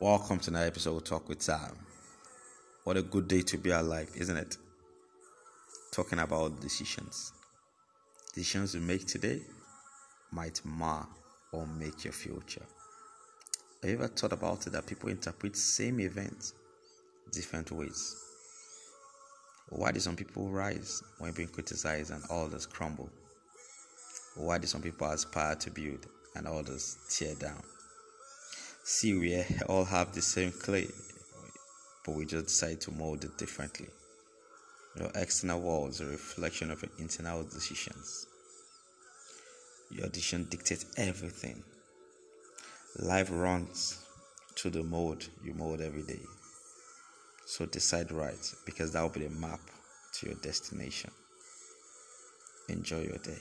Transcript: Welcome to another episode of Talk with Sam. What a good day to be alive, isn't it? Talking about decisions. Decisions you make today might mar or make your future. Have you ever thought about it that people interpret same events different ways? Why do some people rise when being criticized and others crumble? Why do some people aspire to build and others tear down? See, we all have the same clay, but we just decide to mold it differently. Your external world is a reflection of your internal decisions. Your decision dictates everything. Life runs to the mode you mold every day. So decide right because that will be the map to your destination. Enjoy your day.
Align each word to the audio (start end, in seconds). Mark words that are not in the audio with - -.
Welcome 0.00 0.40
to 0.40 0.50
another 0.50 0.66
episode 0.66 0.96
of 0.96 1.04
Talk 1.04 1.28
with 1.28 1.40
Sam. 1.40 1.78
What 2.82 2.96
a 2.96 3.02
good 3.02 3.28
day 3.28 3.42
to 3.42 3.56
be 3.56 3.70
alive, 3.70 4.10
isn't 4.16 4.36
it? 4.36 4.56
Talking 5.92 6.18
about 6.18 6.60
decisions. 6.60 7.32
Decisions 8.34 8.74
you 8.74 8.80
make 8.80 9.06
today 9.06 9.40
might 10.32 10.60
mar 10.64 11.06
or 11.52 11.68
make 11.68 12.02
your 12.02 12.12
future. 12.12 12.66
Have 13.82 13.90
you 13.90 13.96
ever 13.96 14.08
thought 14.08 14.32
about 14.32 14.66
it 14.66 14.70
that 14.70 14.84
people 14.84 15.10
interpret 15.10 15.56
same 15.56 16.00
events 16.00 16.54
different 17.30 17.70
ways? 17.70 18.16
Why 19.68 19.92
do 19.92 20.00
some 20.00 20.16
people 20.16 20.48
rise 20.48 21.04
when 21.18 21.32
being 21.32 21.48
criticized 21.48 22.10
and 22.10 22.24
others 22.28 22.66
crumble? 22.66 23.08
Why 24.34 24.58
do 24.58 24.66
some 24.66 24.82
people 24.82 25.08
aspire 25.08 25.54
to 25.54 25.70
build 25.70 26.08
and 26.34 26.48
others 26.48 26.96
tear 27.08 27.36
down? 27.36 27.62
See, 28.86 29.14
we 29.14 29.42
all 29.66 29.86
have 29.86 30.12
the 30.12 30.20
same 30.20 30.52
clay, 30.52 30.88
but 32.04 32.14
we 32.14 32.26
just 32.26 32.48
decide 32.48 32.82
to 32.82 32.90
mold 32.90 33.24
it 33.24 33.38
differently. 33.38 33.88
Your 34.98 35.10
external 35.14 35.62
world 35.62 35.92
is 35.92 36.02
a 36.02 36.04
reflection 36.04 36.70
of 36.70 36.82
your 36.82 36.90
internal 36.98 37.44
decisions. 37.44 38.26
Your 39.90 40.08
decision 40.08 40.46
dictates 40.50 40.84
everything. 40.98 41.64
Life 42.98 43.30
runs 43.32 44.04
to 44.56 44.68
the 44.68 44.82
mode 44.82 45.24
you 45.42 45.54
mold 45.54 45.80
every 45.80 46.02
day. 46.02 46.20
So 47.46 47.64
decide 47.64 48.12
right 48.12 48.54
because 48.66 48.92
that 48.92 49.00
will 49.00 49.08
be 49.08 49.26
the 49.26 49.30
map 49.30 49.60
to 50.18 50.26
your 50.26 50.36
destination. 50.36 51.10
Enjoy 52.68 53.00
your 53.00 53.18
day. 53.18 53.40